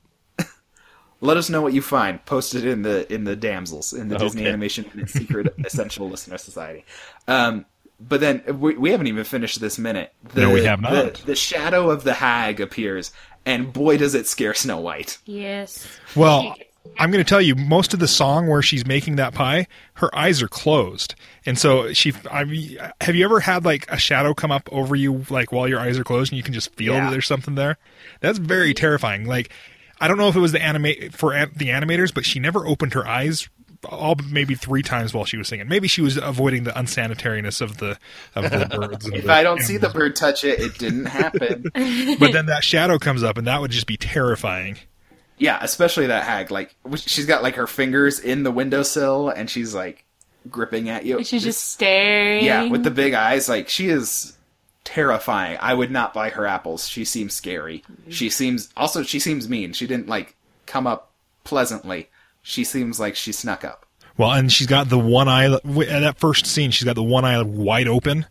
[1.24, 2.24] Let us know what you find.
[2.26, 6.10] Post it in the in the damsels in the Disney Animation and its Secret Essential
[6.10, 6.84] Listener Society.
[7.28, 7.66] Um,
[8.00, 10.14] but then we, we haven't even finished this minute.
[10.34, 11.14] The, No, we have the- not.
[11.26, 13.14] The, shadow of the hag appears,
[13.46, 15.20] and boy, does it scare Snow White.
[15.26, 15.88] Yes.
[16.14, 16.56] Well,
[17.00, 20.14] I'm going to tell you, most of the song where she's making that pie, her
[20.14, 22.12] eyes are closed, and so she.
[22.30, 25.70] I mean, have you ever had like a shadow come up over you, like while
[25.70, 27.06] your eyes are closed, and you can just feel Yeah.
[27.06, 27.78] that there's something there?
[28.20, 29.26] That's very terrifying.
[29.26, 29.50] Like,
[30.04, 32.68] I don't know if it was the animate for an- the animators, but she never
[32.68, 33.48] opened her eyes.
[33.89, 35.68] All maybe three times while she was singing.
[35.68, 37.98] Maybe she was avoiding the unsanitariness of the
[38.34, 39.06] of the birds.
[39.08, 41.63] If the I don't see the bird touch it, it didn't happen.
[42.20, 44.78] but then that shadow comes up, and that would just be terrifying.
[45.38, 46.50] yeah, especially that hag.
[46.50, 50.06] Like she's got like her fingers in the windowsill, and she's like
[50.50, 51.18] gripping at you.
[51.18, 52.46] And she's just staring.
[52.46, 53.50] yeah, with the big eyes.
[53.50, 54.38] Like she is
[54.84, 55.58] terrifying.
[55.62, 56.88] I would not buy her apples.
[56.88, 57.84] She seems scary.
[58.10, 59.74] She seems also she seems mean.
[59.74, 61.12] She didn't like come up
[61.43, 62.10] pleasantly.
[62.41, 63.86] She seems like she snuck up.
[64.17, 66.72] Well, and she's got the one eye w- at that first scene.
[66.72, 68.26] She's got the one eye wide open,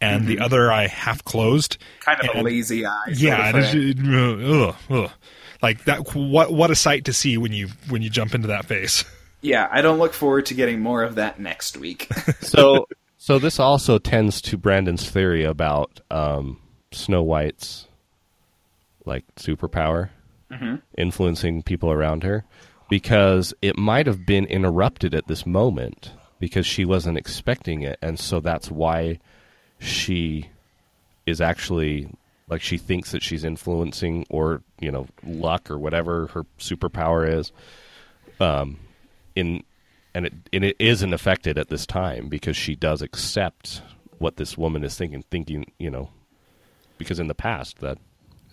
[0.00, 0.44] and the mm-hmm.
[0.44, 1.78] other eye half closed.
[2.00, 3.12] Kind of a lazy eye.
[3.14, 5.10] Yeah, of and it's, uh, ugh, ugh.
[5.62, 6.14] like that.
[6.14, 9.04] What what a sight to see when you when you jump into that face.
[9.40, 9.68] yeah.
[9.70, 12.12] I don't look forward to getting more of that next week.
[12.40, 12.88] So
[13.22, 16.58] so this also tends to Brandon's theory about um,
[16.90, 17.86] Snow White's
[19.04, 20.10] like superpower
[20.98, 22.44] influencing people around her
[22.90, 27.96] because it might have been interrupted at this moment because she wasn't expecting it.
[28.02, 29.20] And so that's why
[29.78, 30.50] she
[31.24, 32.08] is actually
[32.48, 37.52] like she thinks that she's influencing or you know luck or whatever her superpower is
[38.40, 38.80] um
[39.36, 39.62] in
[40.14, 43.82] and it and it isn't affected at this time because she does accept
[44.18, 46.10] what this woman is thinking thinking you know
[46.98, 47.98] because in the past that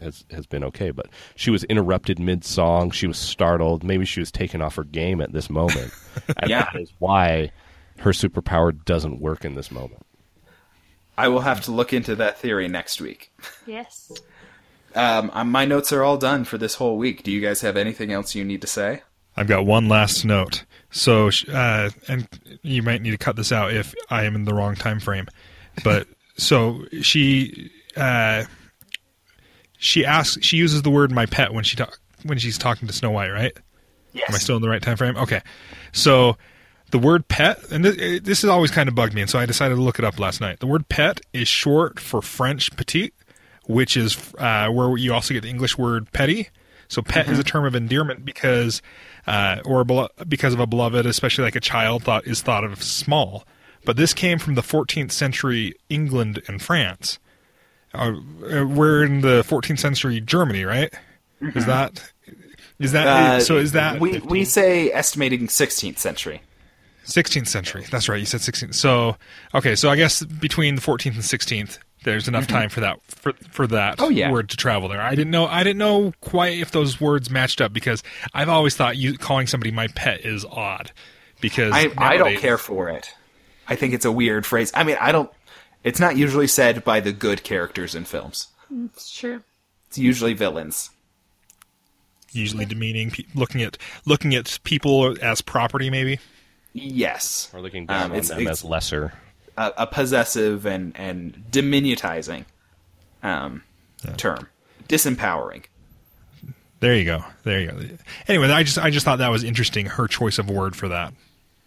[0.02, 4.20] has has been okay but she was interrupted mid song she was startled maybe she
[4.20, 5.92] was taken off her game at this moment
[6.38, 6.70] and Yeah.
[6.72, 7.52] that is why
[8.00, 10.04] her superpower doesn't work in this moment
[11.18, 13.34] I will have to look into that theory next week.
[13.66, 14.10] Yes.
[14.96, 17.24] Um, uh, my notes are all done for this whole week.
[17.24, 19.02] Do you guys have anything else you need to say?
[19.40, 20.66] I've got one last note.
[20.92, 22.28] So, uh, and
[22.62, 25.28] you might need to cut this out if I am in the wrong time frame.
[25.82, 28.44] But so she, uh,
[29.78, 32.94] she asks, she uses the word "my pet" when she talk when she's talking to
[32.94, 33.58] Snow White, right?
[34.12, 34.26] Yes.
[34.28, 35.16] Am I still in the right time frame?
[35.16, 35.42] Okay.
[35.94, 36.36] So
[36.92, 39.46] the word pet, and this, this has always kind of bugged me, and so I
[39.46, 40.60] decided to look it up last night.
[40.60, 43.14] The word pet is short for French petite,
[43.68, 46.50] which is uh, where you also get the English word petty.
[46.90, 48.82] So pet is a term of endearment because,
[49.28, 52.84] uh, or belo- because of a beloved, especially like a child, thought is thought of
[52.84, 53.46] small.
[53.86, 57.20] But this came from the 14th century England and France.
[57.94, 58.14] Uh,
[58.52, 60.94] uh, we're in the 14th century Germany, right?
[61.56, 62.12] Is that
[62.80, 63.58] is that Uh, so?
[63.58, 66.42] Is that we we say estimating 16th century?
[67.06, 67.86] 16th century.
[67.90, 68.20] That's right.
[68.20, 68.76] You said 16th.
[68.76, 69.16] So,
[69.56, 69.76] okay.
[69.76, 73.68] So I guess between the 14th and 16th, there's enough time for that for for
[73.68, 74.04] that Mm-hmm.
[74.06, 74.32] Oh, yeah.
[74.32, 75.02] word to travel there.
[75.02, 75.46] I didn't know.
[75.48, 79.48] I didn't know quite if those words matched up because I've always thought you calling
[79.48, 80.92] somebody my pet is odd
[81.42, 83.12] because I I don't care for it.
[83.68, 84.72] I think it's a weird phrase.
[84.74, 85.30] I mean, I don't.
[85.84, 88.48] It's not usually said by the good characters in films.
[88.86, 89.44] It's true.
[89.88, 90.90] It's usually villains.
[92.32, 96.20] Usually demeaning, pe- looking at looking at people as property, maybe.
[96.74, 99.14] Yes, or looking down Um, on it's- them it's- as lesser
[99.60, 102.46] a, a possessive and and diminutizing.
[103.22, 103.64] Um,
[104.16, 104.48] term.
[104.88, 105.66] Disempowering.
[106.80, 107.26] There you go.
[107.44, 107.80] There you go.
[108.30, 109.86] Anyway, I just I just thought that was interesting.
[109.86, 111.14] Her choice of word for that.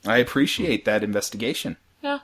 [0.06, 1.76] I appreciate that investigation.
[2.02, 2.20] Yeah.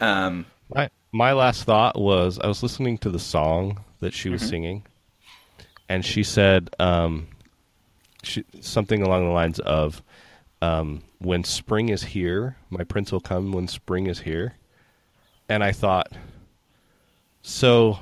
[0.00, 4.40] Um, My my last thought was I was listening to the song that she was
[4.40, 4.84] singing,
[5.88, 7.28] and she said um,
[8.22, 10.02] she, something along the lines of,
[10.62, 13.52] um, "When spring is here, my prince will come.
[13.52, 14.54] When spring is here,"
[15.48, 16.12] and I thought,
[17.42, 17.98] so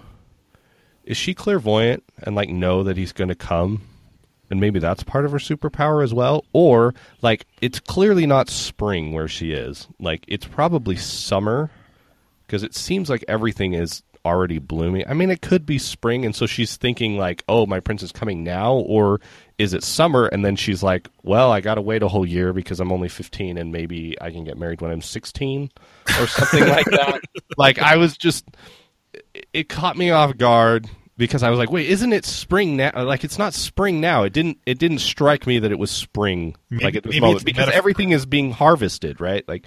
[1.05, 3.83] is she clairvoyant and like know that he's going to come?
[4.49, 6.45] And maybe that's part of her superpower as well.
[6.53, 9.89] Or, like, it's clearly not spring where she is.
[9.99, 11.69] Like, it's probably summer
[12.47, 15.05] because it seems like everything is already blooming.
[15.09, 18.13] I mean, it could be spring, and so she's thinking like, "Oh, my prince is
[18.13, 19.21] coming now," or
[19.59, 20.27] is it summer?
[20.27, 23.09] And then she's like, "Well, I got to wait a whole year because I'm only
[23.09, 25.71] 15, and maybe I can get married when I'm 16,
[26.21, 27.21] or something like that."
[27.57, 28.45] Like, I was just,
[29.55, 30.87] it- caught me off guard
[31.17, 32.91] because I was like, "Wait, isn't it spring now?
[33.05, 34.25] Like, it's not spring now.
[34.25, 34.59] It didn't.
[34.67, 36.55] It didn't strike me that it was spring.
[36.69, 37.79] Maybe- like at this moment because metaphor.
[37.79, 39.47] everything is being harvested, right?
[39.49, 39.67] Like."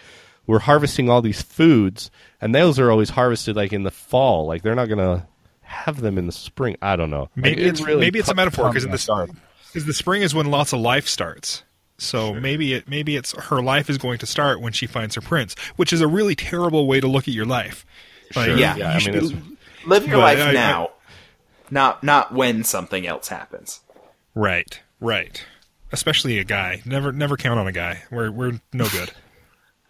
[0.49, 2.09] We're harvesting all these foods,
[2.41, 4.47] and those are always harvested like in the fall.
[4.47, 5.27] Like they're not gonna
[5.61, 6.75] have them in the spring.
[6.81, 7.29] I don't know.
[7.35, 9.29] Maybe it it's really maybe it's a metaphor because in the guard.
[9.67, 11.61] because the spring is when lots of life starts.
[11.99, 15.21] So maybe it maybe it's her life is going to start when she finds her
[15.21, 17.85] prince, which is a really terrible way to look at your life.
[18.35, 18.57] Like, Sure.
[18.57, 18.75] Yeah.
[18.75, 19.31] you I mean, it's-
[19.85, 20.89] live your life I- I- now,
[21.69, 23.81] not not when something else happens.
[24.33, 25.45] right, right.
[25.91, 26.81] Especially a guy.
[26.85, 28.01] Never never count on a guy.
[28.09, 29.11] We're we're no good.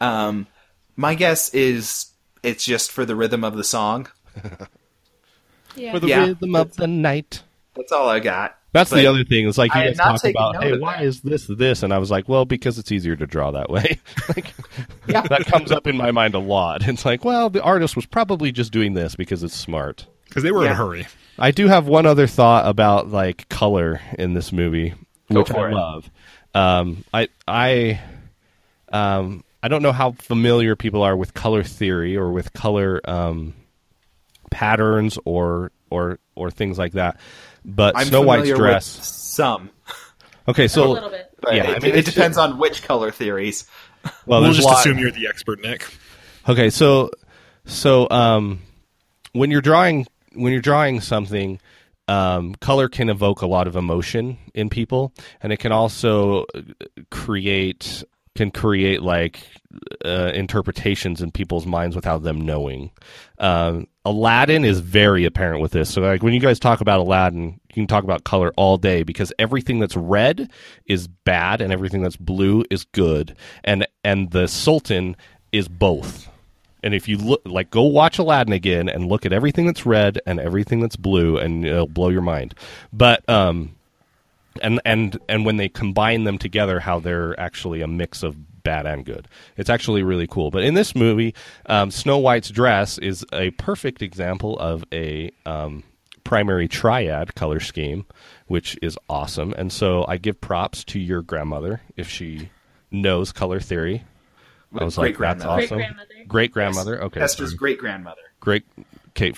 [0.02, 0.48] Um,
[0.96, 2.08] my guess is
[2.44, 4.08] it's just for the rhythm of the song.
[5.76, 5.92] Yeah.
[5.94, 6.26] for the Yeah.
[6.26, 7.44] rhythm of the night.
[7.76, 8.58] That's all I got.
[8.74, 9.48] That's But the other thing.
[9.48, 11.06] Is like you I guys talk about, hey, why that.
[11.06, 11.84] is this this?
[11.84, 14.00] And I was like, well, because it's easier to draw that way.
[14.36, 14.54] like,
[15.08, 15.22] Yeah.
[15.22, 16.88] that comes up in my mind a lot.
[16.88, 20.08] It's like, well, the artist was probably just doing this because it's smart.
[20.26, 21.08] Because they were in a hurry.
[21.38, 24.94] I do have one other thought about like color in this movie,
[25.32, 25.76] Go which for I it.
[25.76, 26.10] love.
[26.54, 28.02] Um, I I
[28.92, 33.54] um, I don't know how familiar people are with color theory or with color um,
[34.52, 37.20] patterns or or or things like that.
[37.66, 38.96] But I'm Snow White's dress.
[38.98, 39.70] with some,
[40.50, 41.32] Okay, a so little bit.
[41.52, 43.66] Yeah, it, I mean, it depends on which color theories.
[44.26, 45.86] well, we'll just a assume you're the expert, Nik.
[46.48, 47.12] Okay, so
[47.66, 48.60] so um,
[49.34, 51.60] when you're drawing when you're drawing something,
[52.08, 56.62] um, color can evoke a lot of emotion in people, and it can also uh,
[57.12, 58.04] create
[58.40, 59.42] can create like
[60.06, 62.90] uh, interpretations in people's minds without them knowing.
[63.38, 65.94] Um, Aladdin is very apparent with this.
[65.94, 69.04] So, like when you guys talk about Aladdin, you can talk about color all day
[69.04, 70.50] because everything that's red
[70.86, 75.18] is bad and everything that's blue is good, and and the Sultan
[75.52, 76.30] is both.
[76.82, 80.22] And if you look, like, go watch Aladdin again and look at everything that's red
[80.26, 82.56] and everything that's blue, and it'll blow your mind.
[82.94, 83.76] But um,
[84.62, 88.86] and and and when they combine them together, how they're actually a mix of bad
[88.86, 89.28] and good.
[89.58, 90.52] It's actually really cool.
[90.52, 91.34] But in this movie,
[91.68, 95.84] um, Snow White's dress is a perfect example of a um,
[96.24, 98.06] primary triad color scheme,
[98.48, 99.54] which is awesome.
[99.58, 102.50] And so I give props to your grandmother if she
[102.92, 104.04] knows color theory.
[104.78, 105.64] I was like, that's Great-grandmother.
[105.64, 105.78] awesome.
[105.78, 106.14] Great-grandmother.
[106.28, 107.04] Great grandmother.
[107.06, 107.22] Okay.
[107.22, 108.22] Esther's great grandmother.
[108.40, 108.64] great.
[109.10, 109.34] Okay.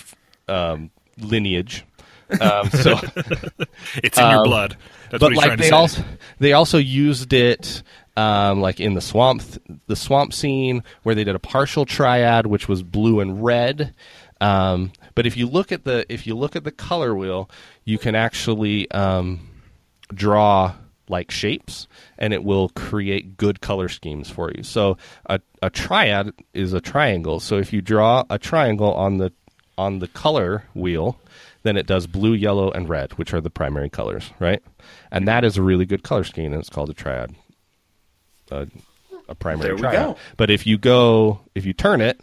[0.48, 1.84] Um, lineage.
[2.40, 2.98] Um, so.
[4.02, 4.76] It's in your Um, blood.
[5.10, 5.76] That's but what he's like trying to they say.
[5.76, 6.04] also
[6.38, 7.82] they also used it
[8.16, 9.42] um, like in the swamp
[9.86, 13.94] the swamp scene where they did a partial triad which was blue and red
[14.40, 17.50] um, but if you look at the if you look at the color wheel
[17.84, 19.46] you can actually um,
[20.14, 20.72] draw
[21.08, 26.32] like shapes and it will create good color schemes for you so a, a triad
[26.54, 29.30] is a triangle so if you draw a triangle on the
[29.76, 31.18] on the color wheel
[31.62, 34.62] then it does blue yellow and red which are the primary colors right
[35.10, 37.34] and that is a really good color scheme and it's called a triad
[38.50, 38.66] a,
[39.28, 40.16] a primary There we triad go.
[40.36, 42.20] but if you go if you turn it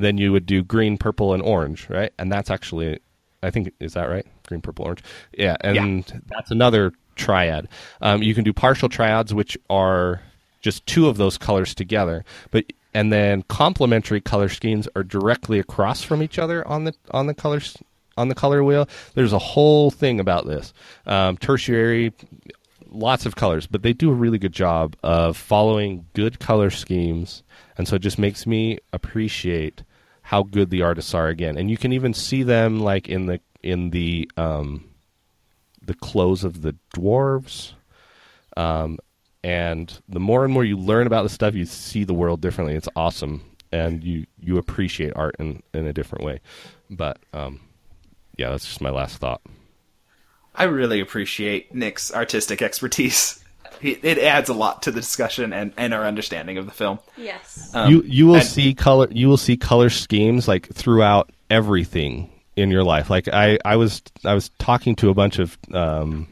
[0.00, 2.10] then you would do green, purple, and orange, right?
[2.18, 3.00] And that's actually,
[3.42, 4.26] I think, is that right?
[4.46, 5.02] Green, purple, orange.
[5.36, 7.68] Yeah, and that's another triad.
[8.00, 10.22] Um, you can do partial triads, which are
[10.62, 12.64] just two of those colors together, but
[12.94, 17.34] and then complementary color schemes are directly across from each other on the on the
[17.34, 17.76] colors
[18.16, 18.88] on the color wheel.
[19.14, 20.72] There's a whole thing about this.
[21.06, 22.12] Um, tertiary
[22.90, 27.42] lots of colors, but they do a really good job of following good color schemes,
[27.78, 29.82] and so it just makes me appreciate
[30.22, 31.56] how good the artists are again.
[31.56, 34.90] And you can even see them like in the in the um,
[35.82, 37.72] the clothes of the dwarves.
[38.56, 38.98] Um,
[39.42, 42.74] and the more and more you learn about the stuff, you see the world differently.
[42.74, 43.42] It's awesome,
[43.72, 46.40] and you you appreciate art in in a different way.
[46.90, 47.60] But um,
[48.40, 49.42] yeah, that's just my last thought.
[50.54, 53.36] I really appreciate Nik's artistic expertise.
[53.82, 56.98] It adds a lot to the discussion and, and our understanding of the film.
[57.16, 57.70] Yes.
[57.74, 62.30] Um, you you will and- see color you will see color schemes like throughout everything
[62.56, 63.08] in your life.
[63.08, 66.28] Like I, I was I was talking to a bunch of um,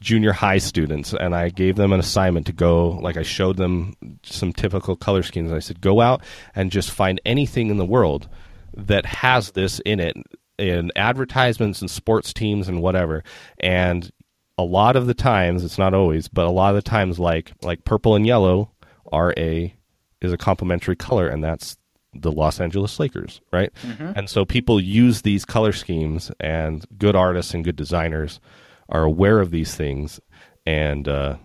[0.00, 3.94] junior high students and I gave them an assignment to go like I showed them
[4.24, 6.22] some typical color schemes and I said go out
[6.56, 8.28] and just find anything in the world
[8.76, 10.16] that has this in it
[10.58, 13.22] in advertisements and sports teams and whatever
[13.60, 14.10] and
[14.56, 17.52] a lot of the times it's not always but a lot of the times like
[17.62, 18.70] like purple and yellow
[19.12, 19.74] are a
[20.20, 21.76] is a complementary color and that's
[22.14, 23.70] the Los Angeles Lakers, right?
[24.16, 28.40] And so people use these color schemes, and good artists and good designers
[28.88, 30.20] are aware of these things,
[30.66, 31.36] and uh,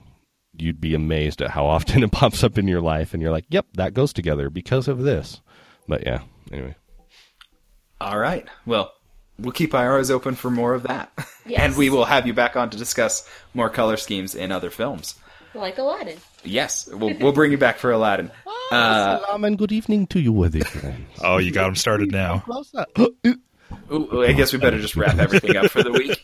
[0.58, 3.46] you'd be amazed at how often it pops up in your life, and you're like,
[3.50, 5.42] "Yep, that goes together because of this."
[5.88, 6.76] But yeah, anyway,
[8.00, 8.48] All right.
[8.66, 8.94] Well,
[9.40, 11.12] we'll keep our eyes open for more of that.
[11.46, 11.62] Yes.
[11.62, 15.16] and we will have you back on to discuss more color schemes in other films.
[15.54, 16.18] Like Aladdin.
[16.44, 18.32] Yes, we'll, we'll bring you back for Aladdin.
[18.72, 21.06] Uh, salam and good evening to you, worthy friends.
[21.24, 22.44] Oh, you got them started now.
[23.92, 26.18] Ooh, I guess we better just wrap everything up for the week.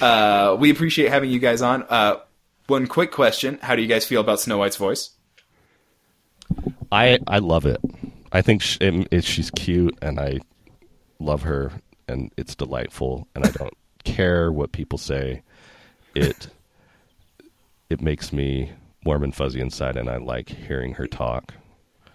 [0.00, 1.82] uh, we appreciate having you guys on.
[1.88, 2.20] Uh,
[2.68, 5.10] one quick question: How do you guys feel about Snow White's voice?
[6.92, 7.80] I I love it.
[8.30, 10.40] I think sh it, it, she's cute, and I
[11.18, 11.72] love her,
[12.08, 13.74] and it's delightful, and I don't
[14.04, 15.42] care what people say.
[16.14, 16.48] It
[17.90, 18.72] it makes me
[19.04, 21.54] warm and fuzzy inside, and I like hearing her talk.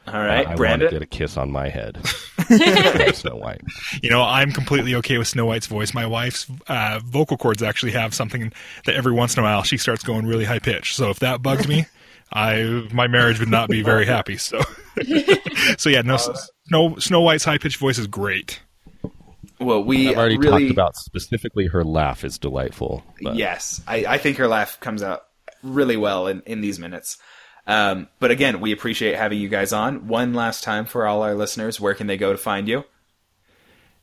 [0.07, 0.89] All right, I want to Brandon.
[0.89, 1.99] get a kiss on my head.
[3.13, 3.61] Snow White.
[4.01, 5.93] You know, I'm completely okay with Snow White's voice.
[5.93, 8.53] My wife's uh, vocal cords actually have something
[8.85, 10.95] that every once in a while she starts going really high pitched.
[10.95, 11.87] So if that bugged me,
[12.31, 14.37] I my marriage would not be very happy.
[14.37, 14.61] So,
[15.77, 16.17] so yeah, no,
[16.67, 18.61] Snow Snow White's high pitched voice is great.
[19.59, 23.03] Well, we I've already really, talked about specifically her laugh is delightful.
[23.21, 25.23] But Yes, I, I think her laugh comes out
[25.63, 27.17] really well in, in these minutes.
[27.65, 30.07] Um, but again, we appreciate having you guys on.
[30.07, 32.85] One last time for all our listeners, where can they go to find you?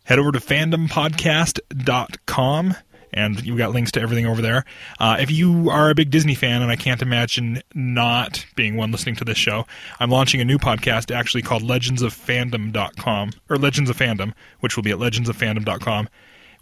[0.05, 2.77] Head over to fandompodcast.com
[3.15, 4.65] and you've got links to everything over there.
[5.01, 8.91] Uh, if you are a big Disney fan, and I can't imagine not being one
[8.91, 9.67] listening to this show,
[9.99, 14.77] I'm launching a new podcast actually called Legends of legendsoffandom.com, or Legends of Fandom, which
[14.77, 16.09] will be at legendsoffandom.com,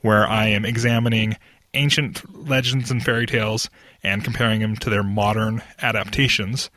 [0.01, 1.37] where I am examining
[1.75, 3.71] ancient legends and fairy tales
[4.03, 6.71] and comparing them to their modern adaptations.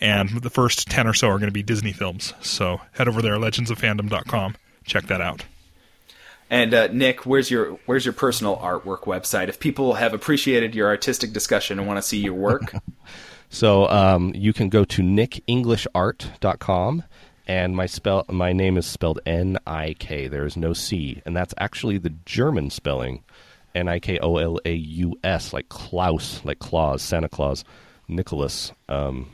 [0.00, 2.32] And the first 10 or so are going to be Disney films.
[2.40, 4.56] So head over there, legendsoffandom.com.
[4.84, 5.44] Check that out.
[6.50, 9.48] And uh, Nik, where's your where's your personal artwork website?
[9.48, 12.74] If people have appreciated your artistic discussion and want to see your work,
[13.50, 17.02] So um, you can go to nikenglishart.com,
[17.48, 20.28] and my spell my name is spelled N I K.
[20.28, 23.24] There is no C, and that's actually the German spelling,
[23.74, 27.64] N I K O L A U S, like Klaus, like Claus, Santa Claus,
[28.06, 29.28] Nicholas um,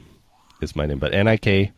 [0.63, 1.73] is my name, but N I K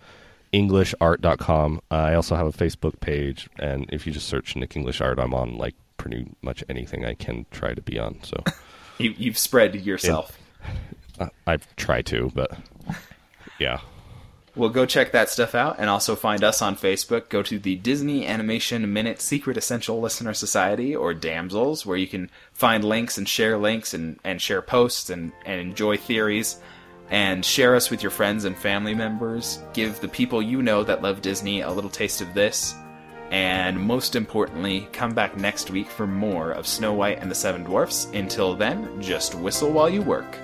[0.52, 1.80] englishart.com.
[1.90, 5.18] Uh, I also have a Facebook page, and if you just search Nik English Art,
[5.18, 8.22] I'm on like pretty much anything I can try to be on.
[8.22, 8.42] So
[8.98, 10.38] you, you've spread yourself.
[11.18, 12.56] uh, I've tried to, but
[13.58, 13.80] yeah.
[14.58, 17.28] Well, go check that stuff out and also find us on Facebook.
[17.28, 22.28] Go to the Disney Animation Minute Secret Essential Listener Society or Damsels, where you can
[22.52, 26.58] find links and share links and, and share posts and, and enjoy theories.
[27.10, 29.60] And share us with your friends and family members.
[29.72, 32.74] Give the people you know that love Disney a little taste of this.
[33.30, 37.64] And most importantly, come back next week for more of Snow White and the Seven
[37.64, 38.06] Dwarfs.
[38.14, 40.38] Until then, just whistle while you work.